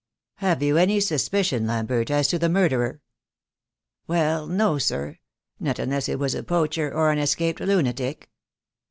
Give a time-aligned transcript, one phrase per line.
[0.37, 3.01] "Have you any suspicion, Lambert, as to the mur derer?"
[4.07, 5.19] "Well, no, sir;
[5.59, 8.27] not unless it was a poacher or an escaped lunatic."